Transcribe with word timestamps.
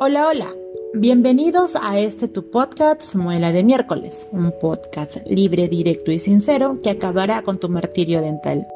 Hola, 0.00 0.28
hola. 0.28 0.54
Bienvenidos 0.94 1.74
a 1.74 1.98
este 1.98 2.28
tu 2.28 2.52
podcast 2.52 3.16
Muela 3.16 3.50
de 3.50 3.64
miércoles, 3.64 4.28
un 4.30 4.54
podcast 4.60 5.16
libre, 5.26 5.66
directo 5.66 6.12
y 6.12 6.20
sincero 6.20 6.80
que 6.84 6.90
acabará 6.90 7.42
con 7.42 7.58
tu 7.58 7.68
martirio 7.68 8.20
dental. 8.22 8.68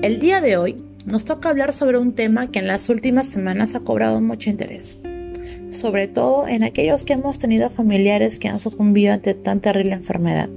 El 0.00 0.18
día 0.18 0.40
de 0.40 0.56
hoy 0.56 0.82
nos 1.04 1.26
toca 1.26 1.50
hablar 1.50 1.74
sobre 1.74 1.98
un 1.98 2.14
tema 2.14 2.50
que 2.50 2.60
en 2.60 2.68
las 2.68 2.88
últimas 2.88 3.26
semanas 3.26 3.74
ha 3.74 3.80
cobrado 3.80 4.22
mucho 4.22 4.48
interés, 4.48 4.96
sobre 5.72 6.08
todo 6.08 6.48
en 6.48 6.64
aquellos 6.64 7.04
que 7.04 7.12
hemos 7.12 7.38
tenido 7.38 7.68
familiares 7.68 8.38
que 8.38 8.48
han 8.48 8.60
sucumbido 8.60 9.12
ante 9.12 9.34
tan 9.34 9.60
terrible 9.60 9.92
enfermedad. 9.92 10.48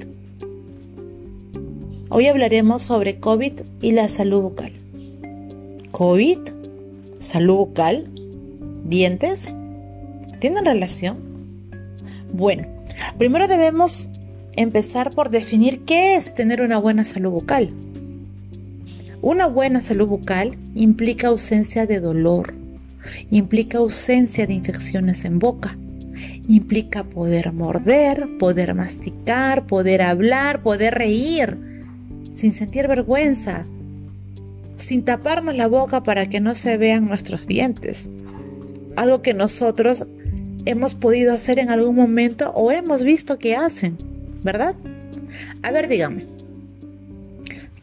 Hoy 2.09 2.27
hablaremos 2.27 2.83
sobre 2.83 3.19
COVID 3.19 3.53
y 3.81 3.91
la 3.91 4.07
salud 4.07 4.39
bucal. 4.39 4.71
¿COVID? 5.91 6.39
¿Salud 7.19 7.55
bucal? 7.55 8.09
¿Dientes? 8.85 9.53
¿Tienen 10.39 10.63
relación? 10.63 11.17
Bueno, 12.31 12.65
primero 13.17 13.49
debemos 13.49 14.07
empezar 14.53 15.09
por 15.09 15.31
definir 15.31 15.81
qué 15.83 16.15
es 16.15 16.33
tener 16.33 16.61
una 16.61 16.77
buena 16.77 17.03
salud 17.03 17.31
bucal. 17.31 17.71
Una 19.21 19.47
buena 19.47 19.81
salud 19.81 20.07
bucal 20.07 20.57
implica 20.75 21.27
ausencia 21.27 21.85
de 21.85 21.99
dolor, 21.99 22.53
implica 23.31 23.79
ausencia 23.79 24.47
de 24.47 24.53
infecciones 24.53 25.25
en 25.25 25.39
boca, 25.39 25.77
implica 26.47 27.03
poder 27.03 27.51
morder, 27.51 28.29
poder 28.39 28.75
masticar, 28.75 29.67
poder 29.67 30.01
hablar, 30.03 30.63
poder 30.63 30.95
reír, 30.95 31.66
sin 32.37 32.53
sentir 32.53 32.87
vergüenza, 32.87 33.65
sin 34.77 35.03
taparnos 35.03 35.55
la 35.55 35.67
boca 35.67 36.03
para 36.03 36.27
que 36.27 36.39
no 36.39 36.55
se 36.55 36.77
vean 36.77 37.07
nuestros 37.07 37.47
dientes. 37.47 38.07
Algo 38.95 39.21
que 39.21 39.33
nosotros 39.33 40.05
hemos 40.65 40.95
podido 40.95 41.33
hacer 41.33 41.59
en 41.59 41.69
algún 41.69 41.95
momento 41.95 42.51
o 42.51 42.71
hemos 42.71 43.03
visto 43.03 43.39
que 43.39 43.55
hacen, 43.55 43.97
¿verdad? 44.43 44.75
A 45.63 45.71
ver, 45.71 45.87
díganme, 45.87 46.23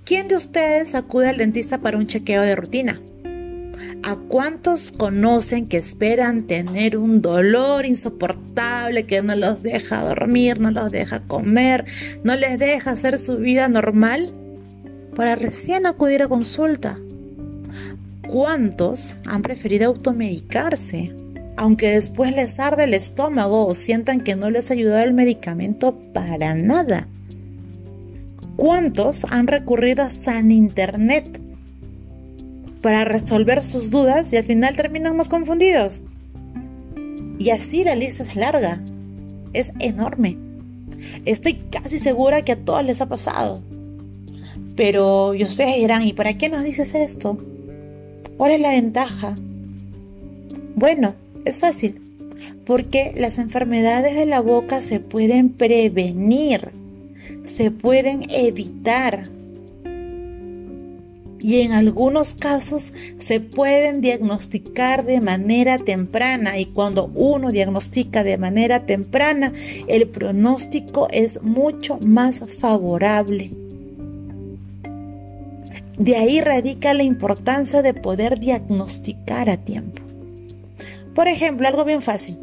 ¿Quién 0.05 0.29
de 0.29 0.37
ustedes 0.37 0.95
acude 0.95 1.29
al 1.29 1.39
dentista 1.39 1.79
para 1.79 1.97
un 1.97 2.07
chequeo 2.07 2.43
de 2.43 2.55
rutina? 2.55 3.01
¿A 4.03 4.17
cuántos 4.17 4.93
conocen 4.93 5.67
que 5.67 5.79
esperan 5.79 6.43
tener 6.43 6.99
un 6.99 7.23
dolor 7.23 7.87
insoportable 7.87 9.07
que 9.07 9.23
no 9.23 9.35
los 9.35 9.63
deja 9.63 10.05
dormir, 10.05 10.61
no 10.61 10.71
los 10.71 10.93
deja 10.93 11.21
comer, 11.21 11.87
no 12.23 12.37
les 12.37 12.59
deja 12.59 12.91
hacer 12.91 13.19
su 13.19 13.39
vida 13.39 13.67
normal 13.69 14.31
para 15.15 15.37
recién 15.37 15.87
acudir 15.87 16.23
a 16.23 16.29
consulta? 16.29 16.99
¿Cuántos 18.29 19.19
han 19.27 19.43
preferido 19.43 19.87
automedicarse, 19.87 21.15
aunque 21.57 21.91
después 21.91 22.35
les 22.35 22.59
arde 22.59 22.85
el 22.85 22.95
estómago 22.95 23.67
o 23.67 23.75
sientan 23.75 24.21
que 24.21 24.35
no 24.35 24.51
les 24.51 24.71
ha 24.71 24.75
ayudado 24.75 25.05
el 25.05 25.15
medicamento 25.15 25.97
para 26.13 26.55
nada? 26.55 27.07
¿Cuántos 28.57 29.25
han 29.25 29.47
recurrido 29.47 30.05
a 30.05 30.11
San 30.11 30.51
Internet 30.51 31.41
para 32.81 33.05
resolver 33.05 33.63
sus 33.63 33.91
dudas 33.91 34.33
y 34.33 34.37
al 34.37 34.45
final 34.45 34.77
terminan 34.77 35.17
más 35.17 35.29
confundidos? 35.29 36.03
Y 37.39 37.51
así 37.51 37.85
la 37.85 37.95
lista 37.95 38.23
es 38.23 38.37
larga, 38.37 38.81
es 39.53 39.73
enorme. 39.81 40.39
Estoy 41.25 41.55
casi 41.71 41.99
segura 41.99 42.43
que 42.43 42.53
a 42.53 42.65
todos 42.65 42.85
les 42.85 43.01
ha 43.01 43.07
pasado. 43.07 43.61
Pero 44.77 45.35
yo 45.35 45.47
ustedes 45.47 45.77
dirán, 45.77 46.07
¿y 46.07 46.13
para 46.13 46.37
qué 46.37 46.49
nos 46.49 46.65
dices 46.65 46.95
esto? 46.95 47.39
¿Cuál 48.37 48.53
es 48.53 48.61
la 48.61 48.71
ventaja? 48.71 49.35
Bueno, 50.75 51.15
es 51.45 51.59
fácil, 51.59 52.01
porque 52.67 53.13
las 53.17 53.39
enfermedades 53.39 54.17
de 54.17 54.27
la 54.27 54.41
boca 54.41 54.83
se 54.83 54.99
pueden 55.01 55.51
prevenir 55.51 56.73
se 57.45 57.71
pueden 57.71 58.27
evitar 58.31 59.29
y 61.41 61.61
en 61.61 61.73
algunos 61.73 62.33
casos 62.33 62.95
se 63.19 63.39
pueden 63.39 64.01
diagnosticar 64.01 65.05
de 65.05 65.21
manera 65.21 65.79
temprana 65.79 66.59
y 66.59 66.67
cuando 66.67 67.11
uno 67.15 67.51
diagnostica 67.51 68.25
de 68.25 68.39
manera 68.39 68.87
temprana 68.87 69.53
el 69.87 70.09
pronóstico 70.09 71.09
es 71.11 71.43
mucho 71.43 71.99
más 71.99 72.41
favorable. 72.59 73.64
De 75.99 76.17
ahí 76.17 76.41
radica 76.41 76.93
la 76.93 77.05
importancia 77.05 77.83
de 77.83 77.95
poder 77.95 78.41
diagnosticar 78.41 79.49
a 79.49 79.59
tiempo. 79.59 80.03
Por 81.15 81.29
ejemplo, 81.29 81.69
algo 81.69 81.85
bien 81.85 82.03
fácil, 82.03 82.37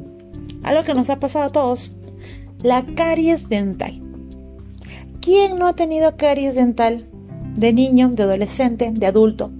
algo 0.63 0.83
que 0.83 0.93
nos 0.93 1.09
ha 1.09 1.19
pasado 1.19 1.45
a 1.45 1.49
todos, 1.49 1.91
la 2.63 2.85
caries 2.95 3.49
dental. 3.49 4.01
¿Quién 5.19 5.59
no 5.59 5.67
ha 5.67 5.73
tenido 5.73 6.15
caries 6.15 6.55
dental? 6.55 7.07
De 7.55 7.73
niño, 7.73 8.09
de 8.09 8.23
adolescente, 8.23 8.91
de 8.91 9.05
adulto. 9.05 9.51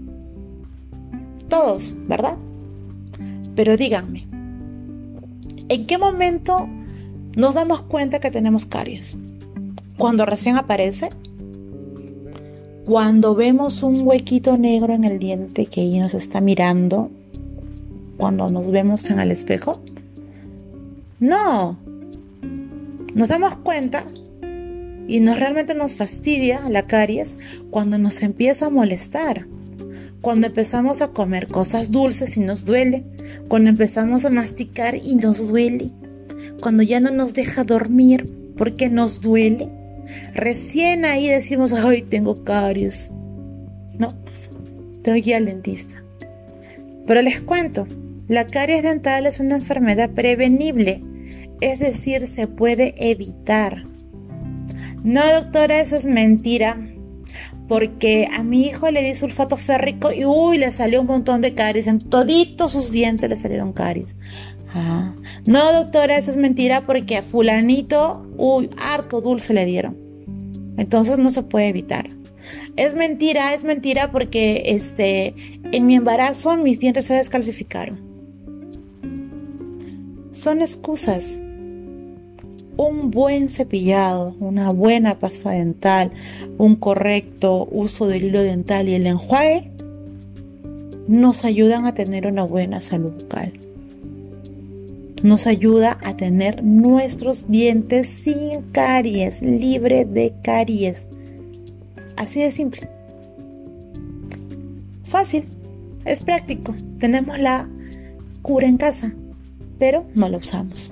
Todos, 1.50 1.94
¿verdad? 2.08 2.38
Pero 3.56 3.76
díganme, 3.76 4.26
¿en 5.68 5.86
qué 5.86 5.98
momento 5.98 6.70
nos 7.36 7.56
damos 7.56 7.82
cuenta 7.82 8.20
que 8.20 8.32
tenemos 8.32 8.66
caries? 8.66 9.18
¿Cuando 9.98 10.26
recién 10.26 10.56
aparece? 10.56 11.10
¿Cuando 12.92 13.36
vemos 13.36 13.84
un 13.84 14.06
huequito 14.06 14.58
negro 14.58 14.94
en 14.94 15.06
el 15.06 15.18
diente 15.18 15.68
que 15.68 15.82
nos 15.98 16.14
está 16.14 16.42
mirando? 16.42 17.10
¿Cuando 18.18 18.50
nos 18.50 18.70
vemos 18.70 19.10
en 19.10 19.22
el 19.22 19.32
espejo? 19.32 19.82
No. 21.18 21.80
Nos 23.16 23.30
damos 23.30 23.56
cuenta 23.56 24.04
y 25.08 25.22
nos 25.22 25.40
realmente 25.40 25.74
nos 25.74 25.96
fastidia 25.96 26.68
la 26.68 26.86
caries 26.86 27.38
cuando 27.70 27.98
nos 27.98 28.22
empieza 28.24 28.66
a 28.66 28.70
molestar. 28.70 29.48
Cuando 30.20 30.48
empezamos 30.48 31.02
a 31.02 31.14
comer 31.14 31.48
cosas 31.48 31.92
dulces 31.92 32.36
y 32.36 32.42
nos 32.42 32.66
duele. 32.66 33.06
Cuando 33.48 33.70
empezamos 33.70 34.26
a 34.26 34.30
masticar 34.32 34.96
y 34.96 35.16
nos 35.16 35.48
duele. 35.48 35.92
Cuando 36.62 36.84
ya 36.84 37.00
no 37.00 37.10
nos 37.10 37.34
deja 37.34 37.64
dormir 37.64 38.30
porque 38.58 38.90
nos 38.90 39.22
duele. 39.22 39.81
Recién 40.34 41.06
ahí 41.06 41.28
decimos, 41.28 41.74
ay, 41.74 42.02
tengo 42.04 42.44
caries. 42.44 43.12
No, 43.98 44.10
tengo 45.04 45.22
que 45.22 45.30
ir 45.30 45.36
al 45.36 45.46
dentista. 45.46 46.04
Pero 47.08 47.22
les 47.22 47.42
cuento, 47.42 47.88
la 48.28 48.48
caries 48.48 48.84
dental 48.84 49.26
es 49.26 49.40
una 49.40 49.56
enfermedad 49.56 50.10
prevenible. 50.12 51.04
Es 51.60 51.80
decir, 51.80 52.28
se 52.28 52.48
puede 52.48 52.94
evitar. 52.98 53.84
No, 55.04 55.22
doctora, 55.34 55.82
eso 55.82 55.98
es 55.98 56.06
mentira. 56.06 56.78
Porque 57.68 58.28
a 58.32 58.44
mi 58.44 58.66
hijo 58.66 58.90
le 58.92 59.02
di 59.02 59.16
sulfato 59.16 59.58
férrico 59.58 60.12
y 60.12 60.26
uy, 60.26 60.58
le 60.58 60.72
salió 60.72 61.02
un 61.02 61.08
montón 61.08 61.42
de 61.42 61.54
caries. 61.54 61.88
En 61.88 62.00
toditos 62.00 62.72
sus 62.72 62.92
dientes 62.92 63.30
le 63.30 63.36
salieron 63.36 63.74
caries. 63.74 64.16
Ah. 64.74 65.14
No, 65.46 65.74
doctora, 65.74 66.18
eso 66.18 66.32
es 66.32 66.38
mentira 66.38 66.86
porque 66.86 67.18
a 67.18 67.22
fulanito, 67.22 68.28
uy, 68.38 68.70
harto 68.78 69.22
dulce 69.22 69.54
le 69.54 69.66
dieron. 69.66 70.01
Entonces 70.78 71.18
no 71.20 71.30
se 71.30 71.44
puede 71.44 71.68
evitar. 71.68 72.10
Es 72.76 72.96
mentira, 72.96 73.54
es 73.54 73.64
mentira 73.64 74.12
porque 74.12 74.64
este, 74.66 75.36
en 75.72 75.86
mi 75.86 75.96
embarazo 75.96 76.56
mis 76.58 76.80
dientes 76.80 77.06
se 77.06 77.16
descalcificaron. 77.16 78.00
Son 80.32 80.62
excusas 80.62 81.40
un 82.78 83.12
buen 83.12 83.50
cepillado, 83.50 84.36
una 84.40 84.72
buena 84.72 85.20
pasta 85.20 85.52
dental, 85.52 86.12
un 86.58 86.76
correcto 86.76 87.68
uso 87.70 88.08
del 88.08 88.26
hilo 88.26 88.42
dental 88.42 88.90
y 88.90 88.96
el 88.96 89.06
enjuague 89.06 89.72
nos 91.08 91.46
ayudan 91.46 91.86
a 91.86 91.94
tener 91.94 92.26
una 92.26 92.44
buena 92.44 92.80
salud 92.80 93.12
bucal. 93.12 93.54
Nos 95.24 95.46
ayuda 95.46 95.98
a 96.04 96.18
tener 96.18 96.64
nuestros 96.64 97.48
dientes 97.48 98.08
sin 98.08 98.62
caries, 98.72 99.42
libre 99.42 100.06
de 100.06 100.34
caries. 100.42 101.06
Así 102.16 102.42
de 102.42 102.52
simple. 102.52 102.90
Fácil, 105.04 105.46
es 106.06 106.22
práctico. 106.22 106.74
Tenemos 107.00 107.38
la 107.38 107.68
cura 108.42 108.68
en 108.68 108.78
casa, 108.78 109.14
pero 109.78 110.06
no 110.16 110.28
la 110.30 110.38
usamos. 110.38 110.92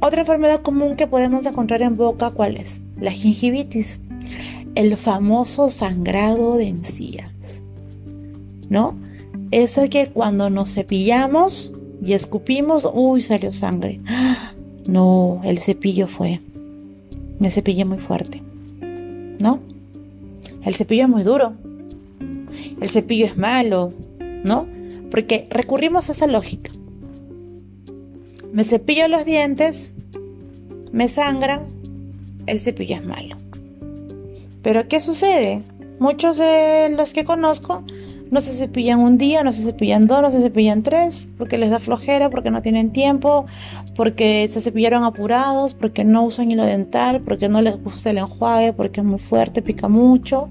Otra 0.00 0.20
enfermedad 0.20 0.62
común 0.62 0.94
que 0.94 1.06
podemos 1.06 1.44
encontrar 1.46 1.82
en 1.82 1.96
boca, 1.96 2.30
¿cuál 2.30 2.56
es? 2.56 2.80
La 3.00 3.10
gingivitis, 3.10 4.00
el 4.74 4.96
famoso 4.96 5.70
sangrado 5.70 6.56
de 6.56 6.68
encías. 6.68 7.62
¿No? 8.68 8.96
Eso 9.50 9.82
es 9.82 9.90
que 9.90 10.08
cuando 10.08 10.50
nos 10.50 10.74
cepillamos 10.74 11.70
y 12.04 12.12
escupimos, 12.12 12.88
uy, 12.92 13.20
salió 13.20 13.52
sangre. 13.52 14.00
No, 14.86 15.42
el 15.44 15.58
cepillo 15.58 16.06
fue. 16.06 16.40
me 17.40 17.50
cepillé 17.50 17.84
muy 17.84 17.98
fuerte. 17.98 18.40
¿No? 19.38 19.60
El 20.64 20.74
cepillo 20.76 21.02
es 21.02 21.08
muy 21.10 21.24
duro. 21.24 21.52
El 22.80 22.88
cepillo 22.88 23.26
es 23.26 23.36
malo, 23.36 23.92
¿no? 24.44 24.66
Porque 25.10 25.46
recurrimos 25.50 26.08
a 26.08 26.12
esa 26.12 26.26
lógica. 26.26 26.70
Me 28.50 28.64
cepillo 28.64 29.08
los 29.08 29.26
dientes, 29.26 29.92
me 30.90 31.08
sangran, 31.08 31.66
el 32.46 32.58
cepillo 32.58 32.94
es 32.94 33.04
malo. 33.04 33.36
Pero 34.62 34.88
¿qué 34.88 35.00
sucede? 35.00 35.62
Muchos 35.98 36.38
de 36.38 36.88
los 36.96 37.12
que 37.12 37.24
conozco 37.24 37.84
no 38.30 38.40
se 38.40 38.52
cepillan 38.52 39.00
un 39.00 39.18
día, 39.18 39.42
no 39.42 39.52
se 39.52 39.62
cepillan 39.62 40.06
dos, 40.06 40.22
no 40.22 40.30
se 40.30 40.40
cepillan 40.40 40.82
tres, 40.82 41.28
porque 41.38 41.58
les 41.58 41.70
da 41.70 41.78
flojera, 41.78 42.30
porque 42.30 42.50
no 42.50 42.62
tienen 42.62 42.92
tiempo, 42.92 43.46
porque 43.96 44.48
se 44.48 44.60
cepillaron 44.60 45.04
apurados, 45.04 45.74
porque 45.74 46.04
no 46.04 46.24
usan 46.24 46.50
hilo 46.50 46.64
dental, 46.64 47.20
porque 47.20 47.48
no 47.48 47.62
les 47.62 47.82
gusta 47.82 48.10
el 48.10 48.18
enjuague, 48.18 48.72
porque 48.72 49.00
es 49.00 49.06
muy 49.06 49.18
fuerte, 49.18 49.62
pica 49.62 49.88
mucho, 49.88 50.48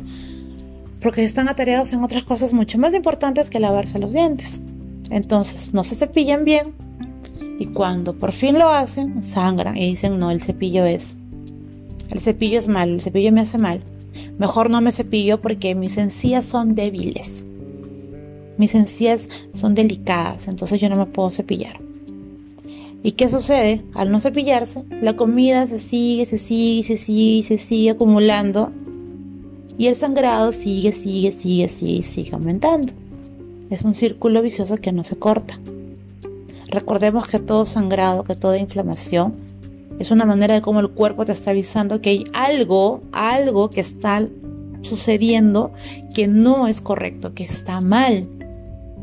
porque 1.01 1.23
están 1.23 1.49
atareados 1.49 1.93
en 1.93 2.03
otras 2.03 2.23
cosas 2.23 2.53
mucho 2.53 2.77
más 2.79 2.93
importantes 2.93 3.49
que 3.49 3.59
lavarse 3.59 3.99
los 3.99 4.13
dientes. 4.13 4.59
Entonces 5.09 5.73
no 5.73 5.83
se 5.83 5.95
cepillan 5.95 6.43
bien 6.43 6.73
y 7.59 7.67
cuando 7.67 8.13
por 8.13 8.33
fin 8.33 8.59
lo 8.59 8.69
hacen, 8.69 9.23
sangran 9.23 9.77
y 9.77 9.85
dicen, 9.85 10.19
no, 10.19 10.31
el 10.31 10.41
cepillo 10.41 10.85
es, 10.85 11.15
el 12.09 12.19
cepillo 12.19 12.59
es 12.59 12.67
malo, 12.67 12.93
el 12.93 13.01
cepillo 13.01 13.31
me 13.31 13.41
hace 13.41 13.57
mal. 13.57 13.81
Mejor 14.37 14.69
no 14.69 14.81
me 14.81 14.91
cepillo 14.91 15.41
porque 15.41 15.75
mis 15.75 15.97
encías 15.97 16.45
son 16.45 16.75
débiles. 16.75 17.43
Mis 18.57 18.75
encías 18.75 19.29
son 19.53 19.75
delicadas, 19.75 20.47
entonces 20.47 20.79
yo 20.79 20.89
no 20.89 20.95
me 20.95 21.05
puedo 21.05 21.29
cepillar. 21.29 21.79
¿Y 23.03 23.11
qué 23.13 23.29
sucede? 23.29 23.83
Al 23.93 24.11
no 24.11 24.19
cepillarse, 24.19 24.83
la 25.01 25.15
comida 25.15 25.67
se 25.67 25.79
sigue, 25.79 26.25
se 26.25 26.37
sigue, 26.37 26.83
se 26.83 26.97
sigue, 26.97 27.43
se 27.43 27.57
sigue 27.57 27.91
acumulando 27.91 28.71
y 29.77 29.87
el 29.87 29.95
sangrado 29.95 30.51
sigue, 30.51 30.91
sigue, 30.91 31.31
sigue, 31.31 31.67
sigue, 31.67 32.01
sigue 32.01 32.31
aumentando. 32.33 32.91
Es 33.69 33.83
un 33.83 33.93
círculo 33.93 34.41
vicioso 34.41 34.77
que 34.77 34.91
no 34.91 35.03
se 35.03 35.17
corta. 35.17 35.59
Recordemos 36.69 37.27
que 37.27 37.39
todo 37.39 37.65
sangrado, 37.65 38.23
que 38.23 38.35
toda 38.35 38.57
inflamación 38.57 39.33
es 39.99 40.11
una 40.11 40.25
manera 40.25 40.55
de 40.55 40.61
cómo 40.61 40.79
el 40.79 40.89
cuerpo 40.89 41.25
te 41.25 41.31
está 41.31 41.51
avisando 41.51 42.01
que 42.01 42.09
hay 42.11 42.23
algo, 42.33 43.01
algo 43.11 43.69
que 43.69 43.81
está 43.81 44.27
sucediendo 44.81 45.71
que 46.13 46.27
no 46.27 46.67
es 46.67 46.81
correcto, 46.81 47.31
que 47.31 47.43
está 47.43 47.81
mal. 47.81 48.27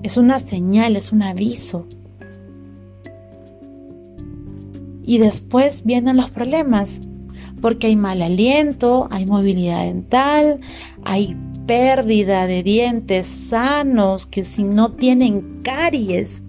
Es 0.04 0.18
una 0.18 0.38
señal, 0.38 0.96
es 0.96 1.12
un 1.12 1.22
aviso. 1.22 1.86
Y 5.02 5.16
después 5.16 5.82
vienen 5.82 6.18
los 6.18 6.28
problemas, 6.28 7.00
porque 7.62 7.86
hay 7.86 7.96
mal 7.96 8.20
aliento, 8.20 9.08
hay 9.10 9.24
movilidad 9.24 9.84
dental, 9.84 10.60
hay 11.04 11.34
pérdida 11.66 12.46
de 12.46 12.62
dientes 12.62 13.26
sanos 13.26 14.26
que 14.26 14.44
si 14.44 14.62
no 14.62 14.92
tienen 14.92 15.62
caries, 15.62 16.42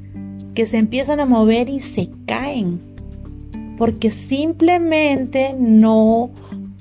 que 0.53 0.65
se 0.65 0.77
empiezan 0.77 1.21
a 1.21 1.25
mover 1.25 1.69
y 1.69 1.79
se 1.79 2.09
caen, 2.25 2.81
porque 3.77 4.09
simplemente 4.09 5.55
no 5.57 6.29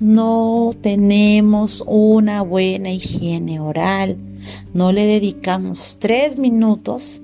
no 0.01 0.71
tenemos 0.81 1.81
una 1.87 2.41
buena 2.41 2.91
higiene 2.91 3.61
oral 3.61 4.17
no 4.73 4.91
le 4.91 5.05
dedicamos 5.05 5.97
tres 5.99 6.37
minutos 6.39 7.21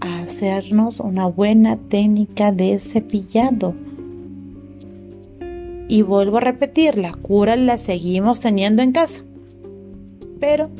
a 0.00 0.20
hacernos 0.20 1.00
una 1.00 1.26
buena 1.26 1.76
técnica 1.76 2.52
de 2.52 2.78
cepillado. 2.78 3.74
Y 5.88 6.02
vuelvo 6.02 6.36
a 6.36 6.40
repetir, 6.40 6.98
la 6.98 7.12
cura 7.12 7.56
la 7.56 7.78
seguimos 7.78 8.40
teniendo 8.40 8.82
en 8.82 8.92
casa. 8.92 9.22
Pero 10.38 10.70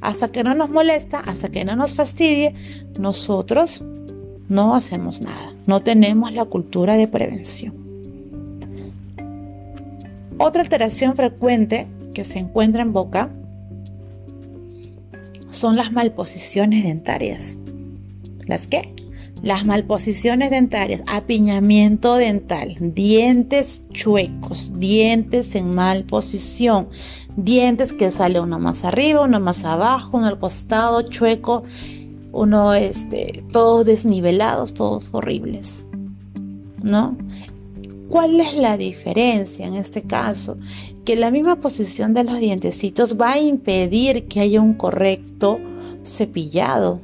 hasta 0.00 0.28
que 0.28 0.44
no 0.44 0.54
nos 0.54 0.70
molesta, 0.70 1.20
hasta 1.20 1.48
que 1.48 1.64
no 1.64 1.76
nos 1.76 1.94
fastidie, 1.94 2.54
nosotros 2.98 3.84
no 4.48 4.74
hacemos 4.74 5.20
nada. 5.20 5.54
No 5.66 5.82
tenemos 5.82 6.32
la 6.32 6.44
cultura 6.44 6.96
de 6.96 7.08
prevención. 7.08 7.74
Otra 10.38 10.62
alteración 10.62 11.16
frecuente 11.16 11.86
que 12.14 12.24
se 12.24 12.38
encuentra 12.38 12.82
en 12.82 12.92
boca 12.92 13.30
son 15.56 15.76
las 15.76 15.92
malposiciones 15.92 16.84
dentarias. 16.84 17.56
¿Las 18.46 18.66
qué? 18.66 18.94
Las 19.42 19.64
malposiciones 19.66 20.50
dentarias, 20.50 21.02
apiñamiento 21.06 22.14
dental, 22.14 22.76
dientes 22.80 23.82
chuecos, 23.92 24.78
dientes 24.78 25.54
en 25.54 25.74
mal 25.74 26.04
posición, 26.04 26.88
dientes 27.36 27.92
que 27.92 28.10
sale 28.10 28.40
uno 28.40 28.58
más 28.58 28.84
arriba, 28.84 29.22
uno 29.22 29.40
más 29.40 29.64
abajo, 29.64 30.16
uno 30.16 30.26
al 30.26 30.38
costado, 30.38 31.02
chueco, 31.02 31.64
uno 32.32 32.74
este, 32.74 33.44
todos 33.52 33.84
desnivelados, 33.84 34.74
todos 34.74 35.08
horribles. 35.12 35.82
¿No? 36.82 37.16
¿Cuál 38.08 38.40
es 38.40 38.54
la 38.54 38.76
diferencia 38.76 39.66
en 39.66 39.74
este 39.74 40.02
caso? 40.02 40.58
Que 41.04 41.16
la 41.16 41.30
misma 41.30 41.56
posición 41.56 42.14
de 42.14 42.24
los 42.24 42.38
dientecitos 42.38 43.20
va 43.20 43.32
a 43.32 43.38
impedir 43.38 44.28
que 44.28 44.40
haya 44.40 44.60
un 44.60 44.74
correcto 44.74 45.58
cepillado. 46.04 47.00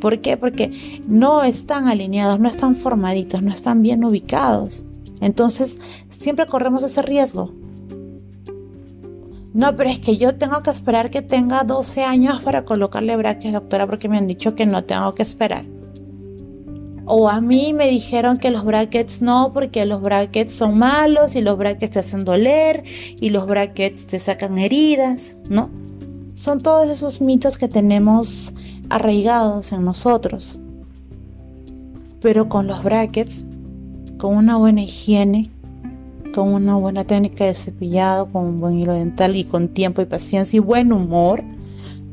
¿Por 0.00 0.20
qué? 0.20 0.36
Porque 0.36 1.00
no 1.06 1.44
están 1.44 1.88
alineados, 1.88 2.40
no 2.40 2.48
están 2.48 2.74
formaditos, 2.74 3.42
no 3.42 3.52
están 3.52 3.82
bien 3.82 4.04
ubicados. 4.04 4.82
Entonces, 5.20 5.78
siempre 6.10 6.46
corremos 6.46 6.82
ese 6.82 7.02
riesgo. 7.02 7.52
No, 9.52 9.76
pero 9.76 9.90
es 9.90 9.98
que 9.98 10.16
yo 10.16 10.36
tengo 10.36 10.60
que 10.60 10.70
esperar 10.70 11.10
que 11.10 11.22
tenga 11.22 11.64
12 11.64 12.04
años 12.04 12.40
para 12.40 12.64
colocarle 12.64 13.16
brackets, 13.16 13.52
doctora, 13.52 13.86
porque 13.86 14.08
me 14.08 14.16
han 14.16 14.26
dicho 14.26 14.54
que 14.54 14.64
no 14.64 14.84
tengo 14.84 15.12
que 15.12 15.22
esperar. 15.22 15.64
O 17.12 17.28
a 17.28 17.40
mí 17.40 17.72
me 17.72 17.88
dijeron 17.88 18.36
que 18.36 18.52
los 18.52 18.64
brackets 18.64 19.20
no, 19.20 19.50
porque 19.52 19.84
los 19.84 20.00
brackets 20.00 20.52
son 20.52 20.78
malos 20.78 21.34
y 21.34 21.40
los 21.40 21.58
brackets 21.58 21.94
te 21.94 21.98
hacen 21.98 22.24
doler 22.24 22.84
y 23.20 23.30
los 23.30 23.48
brackets 23.48 24.06
te 24.06 24.20
sacan 24.20 24.58
heridas, 24.58 25.34
¿no? 25.48 25.70
Son 26.36 26.60
todos 26.60 26.88
esos 26.88 27.20
mitos 27.20 27.58
que 27.58 27.66
tenemos 27.66 28.54
arraigados 28.90 29.72
en 29.72 29.82
nosotros. 29.82 30.60
Pero 32.22 32.48
con 32.48 32.68
los 32.68 32.84
brackets, 32.84 33.44
con 34.16 34.36
una 34.36 34.56
buena 34.56 34.82
higiene, 34.82 35.50
con 36.32 36.54
una 36.54 36.76
buena 36.76 37.02
técnica 37.02 37.44
de 37.44 37.56
cepillado, 37.56 38.26
con 38.26 38.44
un 38.44 38.58
buen 38.58 38.78
hilo 38.78 38.92
dental 38.92 39.34
y 39.34 39.42
con 39.42 39.66
tiempo 39.66 40.00
y 40.00 40.04
paciencia 40.04 40.58
y 40.58 40.60
buen 40.60 40.92
humor, 40.92 41.42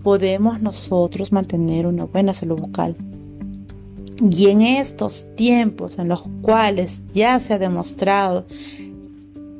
podemos 0.01 0.59
nosotros 0.59 1.31
mantener 1.31 1.85
una 1.85 2.05
buena 2.05 2.33
salud 2.33 2.59
bucal. 2.59 2.95
Y 4.19 4.47
en 4.47 4.61
estos 4.61 5.25
tiempos 5.35 5.99
en 5.99 6.07
los 6.07 6.23
cuales 6.41 7.01
ya 7.13 7.39
se 7.39 7.53
ha 7.53 7.59
demostrado 7.59 8.45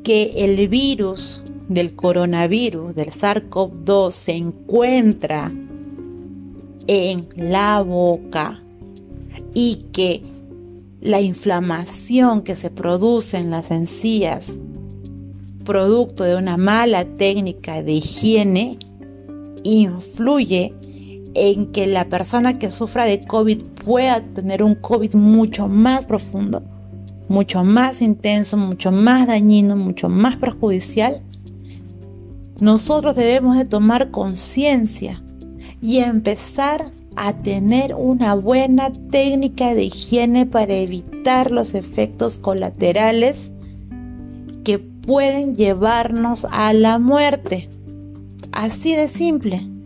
que 0.03 0.31
el 0.45 0.67
virus 0.67 1.43
del 1.69 1.95
coronavirus, 1.95 2.95
del 2.95 3.09
SARS-CoV-2, 3.09 4.11
se 4.11 4.31
encuentra 4.33 5.51
en 6.87 7.27
la 7.35 7.81
boca 7.81 8.61
y 9.53 9.85
que 9.91 10.23
la 11.01 11.21
inflamación 11.21 12.41
que 12.41 12.55
se 12.55 12.69
produce 12.69 13.37
en 13.37 13.51
las 13.51 13.69
encías, 13.69 14.57
producto 15.63 16.23
de 16.23 16.35
una 16.35 16.57
mala 16.57 17.05
técnica 17.05 17.83
de 17.83 17.93
higiene, 17.93 18.79
influye 19.63 20.73
en 21.33 21.71
que 21.71 21.87
la 21.87 22.05
persona 22.05 22.59
que 22.59 22.71
sufra 22.71 23.05
de 23.05 23.21
COVID 23.21 23.61
pueda 23.85 24.21
tener 24.21 24.63
un 24.63 24.75
COVID 24.75 25.15
mucho 25.15 25.67
más 25.67 26.05
profundo, 26.05 26.63
mucho 27.27 27.63
más 27.63 28.01
intenso, 28.01 28.57
mucho 28.57 28.91
más 28.91 29.27
dañino, 29.27 29.75
mucho 29.75 30.09
más 30.09 30.37
perjudicial, 30.37 31.21
nosotros 32.59 33.15
debemos 33.15 33.57
de 33.57 33.65
tomar 33.65 34.09
conciencia 34.11 35.21
y 35.81 35.97
empezar 35.97 36.85
a 37.15 37.33
tener 37.33 37.95
una 37.95 38.35
buena 38.35 38.91
técnica 38.91 39.73
de 39.73 39.83
higiene 39.83 40.45
para 40.45 40.75
evitar 40.75 41.51
los 41.51 41.73
efectos 41.73 42.37
colaterales 42.37 43.51
que 44.63 44.79
pueden 44.79 45.55
llevarnos 45.55 46.45
a 46.51 46.73
la 46.73 46.99
muerte. 46.99 47.69
Así 48.51 48.95
de 48.95 49.07
simple. 49.07 49.76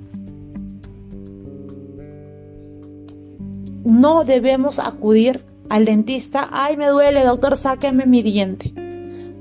No 3.83 4.23
debemos 4.23 4.79
acudir 4.79 5.43
al 5.69 5.85
dentista, 5.85 6.49
ay 6.51 6.77
me 6.77 6.87
duele 6.87 7.23
doctor, 7.23 7.57
sáqueme 7.57 8.05
mi 8.05 8.21
diente. 8.21 8.73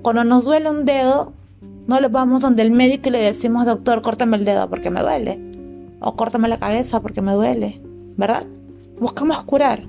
Cuando 0.02 0.24
nos 0.24 0.44
duele 0.44 0.70
un 0.70 0.84
dedo, 0.84 1.32
no 1.86 2.00
le 2.00 2.08
vamos 2.08 2.40
donde 2.40 2.62
el 2.62 2.70
médico 2.70 3.08
y 3.08 3.12
le 3.12 3.18
decimos 3.18 3.66
doctor, 3.66 4.00
córtame 4.00 4.36
el 4.36 4.44
dedo 4.44 4.68
porque 4.70 4.90
me 4.90 5.02
duele. 5.02 5.38
O 6.00 6.16
córtame 6.16 6.48
la 6.48 6.58
cabeza 6.58 7.00
porque 7.02 7.20
me 7.20 7.32
duele, 7.32 7.82
¿verdad? 8.16 8.44
Buscamos 8.98 9.42
curar. 9.42 9.82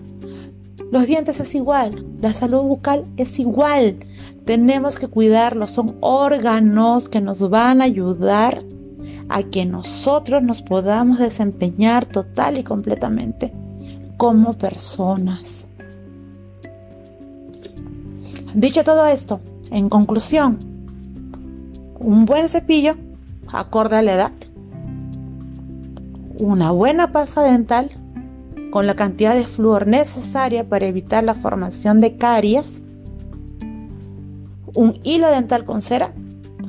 Los 0.91 1.05
dientes 1.05 1.39
es 1.39 1.55
igual, 1.55 2.05
la 2.19 2.33
salud 2.33 2.63
bucal 2.63 3.05
es 3.15 3.39
igual. 3.39 3.97
Tenemos 4.43 4.97
que 4.97 5.07
cuidarlos, 5.07 5.71
son 5.71 5.95
órganos 6.01 7.07
que 7.07 7.21
nos 7.21 7.49
van 7.49 7.81
a 7.81 7.85
ayudar 7.85 8.63
a 9.29 9.43
que 9.43 9.65
nosotros 9.65 10.43
nos 10.43 10.61
podamos 10.61 11.19
desempeñar 11.19 12.05
total 12.05 12.57
y 12.57 12.63
completamente 12.63 13.53
como 14.21 14.53
personas. 14.53 15.65
Dicho 18.53 18.83
todo 18.83 19.07
esto, 19.07 19.39
en 19.71 19.89
conclusión, 19.89 20.59
un 21.97 22.27
buen 22.27 22.47
cepillo 22.47 22.97
acorde 23.51 23.95
a 23.95 24.03
la 24.03 24.13
edad, 24.13 24.31
una 26.39 26.69
buena 26.69 27.11
pasta 27.11 27.41
dental 27.41 27.89
con 28.69 28.85
la 28.85 28.95
cantidad 28.95 29.33
de 29.33 29.47
flúor 29.47 29.87
necesaria 29.87 30.69
para 30.69 30.85
evitar 30.85 31.23
la 31.23 31.33
formación 31.33 31.99
de 31.99 32.17
caries, 32.17 32.79
un 34.75 34.99
hilo 35.01 35.31
dental 35.31 35.65
con 35.65 35.81
cera 35.81 36.13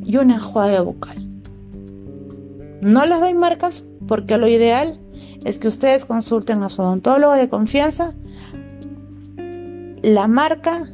y 0.03 0.17
un 0.17 0.31
enjuague 0.31 0.81
bucal. 0.81 1.19
No 2.81 3.05
les 3.05 3.21
doy 3.21 3.35
marcas 3.35 3.85
porque 4.09 4.39
lo 4.39 4.49
ideal 4.49 5.02
es 5.45 5.59
que 5.59 5.69
ustedes 5.69 6.05
consulten 6.05 6.63
a 6.63 6.69
su 6.69 6.83
odontólogo 6.83 7.35
de 7.35 7.49
confianza 7.49 8.13
la 10.03 10.27
marca 10.27 10.89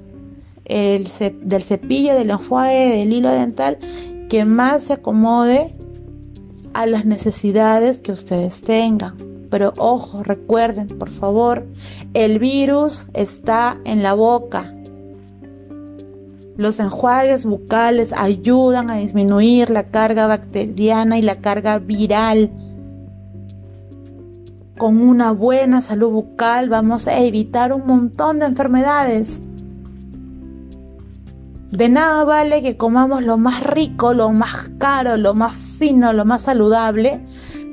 del 0.65 1.09
cepillo, 1.09 2.15
del 2.15 2.31
enjuague, 2.31 2.99
del 2.99 3.13
hilo 3.13 3.31
dental 3.31 3.79
que 4.29 4.45
más 4.45 4.85
se 4.85 4.93
acomode 4.95 5.75
a 6.75 6.87
las 6.87 7.07
necesidades 7.07 8.01
que 8.01 8.13
ustedes 8.13 8.61
tengan. 8.61 9.17
Pero 9.51 9.73
ojo, 9.79 10.23
recuerden, 10.23 10.87
por 10.87 11.09
favor, 11.09 11.67
el 12.13 12.39
virus 12.39 13.07
está 13.15 13.79
en 13.85 14.03
la 14.03 14.13
boca. 14.13 14.75
Los 16.59 16.81
enjuagues 16.81 17.47
bucales 17.47 18.13
ayudan 18.13 18.91
a 18.91 18.97
disminuir 18.97 19.71
la 19.71 19.85
carga 19.85 20.27
bacteriana 20.27 21.19
y 21.19 21.23
la 21.23 21.37
carga 21.37 21.79
viral. 21.79 22.51
Con 24.79 25.01
una 25.01 25.33
buena 25.33 25.81
salud 25.81 26.11
bucal 26.11 26.69
vamos 26.69 27.09
a 27.09 27.19
evitar 27.19 27.73
un 27.73 27.85
montón 27.85 28.39
de 28.39 28.47
enfermedades. 28.47 29.41
De 31.73 31.89
nada 31.89 32.23
vale 32.23 32.63
que 32.63 32.77
comamos 32.77 33.25
lo 33.25 33.39
más 33.39 33.65
rico, 33.65 34.15
lo 34.15 34.31
más 34.31 34.71
caro, 34.79 35.17
lo 35.17 35.35
más 35.35 35.57
fino, 35.57 36.13
lo 36.13 36.25
más 36.25 36.43
saludable, 36.43 37.21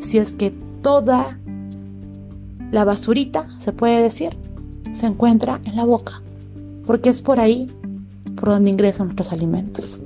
si 0.01 0.17
es 0.17 0.33
que 0.33 0.51
toda 0.81 1.37
la 2.71 2.85
basurita, 2.85 3.47
se 3.59 3.71
puede 3.71 4.01
decir, 4.01 4.35
se 4.93 5.05
encuentra 5.05 5.61
en 5.63 5.75
la 5.75 5.85
boca, 5.85 6.23
porque 6.87 7.09
es 7.09 7.21
por 7.21 7.39
ahí 7.39 7.71
por 8.35 8.49
donde 8.49 8.71
ingresan 8.71 9.07
nuestros 9.07 9.31
alimentos. 9.31 10.01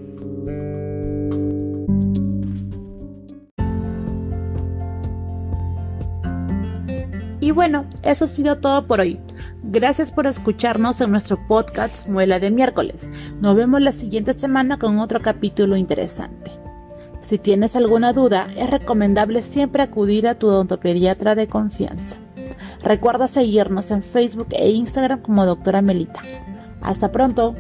Y 7.50 7.52
bueno, 7.52 7.88
eso 8.04 8.26
ha 8.26 8.28
sido 8.28 8.60
todo 8.60 8.86
por 8.86 9.00
hoy. 9.00 9.20
Gracias 9.64 10.12
por 10.12 10.28
escucharnos 10.28 11.02
en 11.02 11.10
nuestro 11.10 11.48
podcast 11.48 12.08
Muela 12.08 12.40
de 12.40 12.52
miércoles. 12.52 13.10
Nos 13.42 13.56
vemos 13.56 13.82
la 13.82 13.92
siguiente 13.92 14.34
semana 14.38 14.78
con 14.78 15.00
otro 15.00 15.20
capítulo 15.20 15.76
interesante. 15.76 16.52
Si 17.22 17.40
tienes 17.40 17.76
alguna 17.76 18.14
duda, 18.14 18.50
es 18.56 18.70
recomendable 18.70 19.42
siempre 19.42 19.82
acudir 19.82 20.28
a 20.28 20.36
tu 20.36 20.46
odontopediatra 20.46 21.34
de 21.34 21.48
confianza. 21.48 22.18
Recuerda 22.84 23.28
seguirnos 23.28 23.90
en 23.90 24.04
Facebook 24.04 24.50
e 24.52 24.70
Instagram 24.70 25.24
como 25.24 25.44
Doctora 25.48 25.82
Melita. 25.82 26.22
Hasta 26.82 27.12
pronto. 27.12 27.56